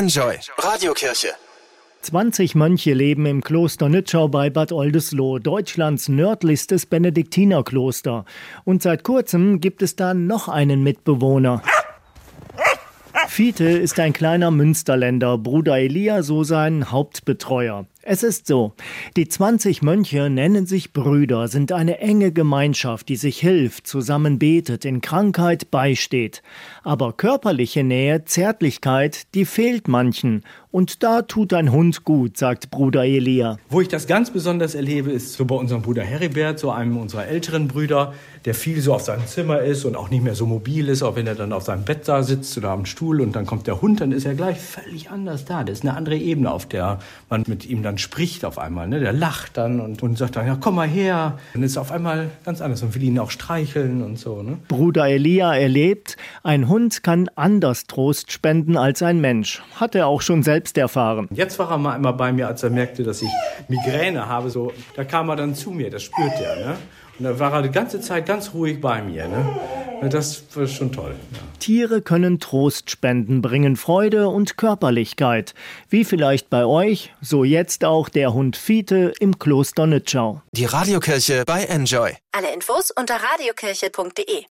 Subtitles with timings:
[0.00, 1.28] Enjoy Radiokirche.
[2.00, 8.24] 20 Mönche leben im Kloster Nützschau bei Bad Oldesloe, Deutschlands nördlichstes Benediktinerkloster.
[8.64, 11.62] Und seit kurzem gibt es da noch einen Mitbewohner.
[13.28, 17.84] Fiete ist ein kleiner Münsterländer, Bruder Elia so sein Hauptbetreuer.
[18.02, 18.72] Es ist so,
[19.18, 24.86] die 20 Mönche nennen sich Brüder, sind eine enge Gemeinschaft, die sich hilft, zusammen betet,
[24.86, 26.42] in Krankheit beisteht.
[26.82, 30.44] Aber körperliche Nähe, Zärtlichkeit, die fehlt manchen.
[30.72, 33.58] Und da tut ein Hund gut, sagt Bruder Elia.
[33.68, 37.26] Wo ich das ganz besonders erlebe, ist so bei unserem Bruder Heribert, so einem unserer
[37.26, 38.14] älteren Brüder,
[38.46, 41.16] der viel so auf seinem Zimmer ist und auch nicht mehr so mobil ist, auch
[41.16, 43.82] wenn er dann auf seinem Bett da sitzt oder am Stuhl und dann kommt der
[43.82, 45.64] Hund, dann ist er gleich völlig anders da.
[45.64, 48.86] Das ist eine andere Ebene, auf der man mit ihm dann dann spricht auf einmal.
[48.86, 49.00] Ne?
[49.00, 51.38] Der lacht dann und, und sagt dann, ja, komm mal her.
[51.54, 54.42] Und ist auf einmal ganz anders und will ihn auch streicheln und so.
[54.42, 54.58] Ne?
[54.68, 59.60] Bruder Elia erlebt, ein Hund kann anders Trost spenden als ein Mensch.
[59.74, 61.28] Hat er auch schon selbst erfahren.
[61.32, 63.30] Jetzt war er mal einmal bei mir, als er merkte, dass ich
[63.68, 64.50] Migräne habe.
[64.50, 66.56] So, da kam er dann zu mir, das spürt er.
[66.56, 66.76] Ne?
[67.18, 69.28] Und da war er die ganze Zeit ganz ruhig bei mir.
[69.28, 70.08] Ne?
[70.08, 71.14] Das war schon toll.
[71.32, 71.38] Ja.
[71.58, 75.54] Tiere können Trost spenden, bringen Freude und Körperlichkeit.
[75.90, 80.40] Wie vielleicht bei euch, so jetzt auch der Hund Fiete im Kloster Nützschau.
[80.52, 82.12] Die Radiokirche bei Enjoy.
[82.32, 84.44] Alle Infos unter radiokirche.de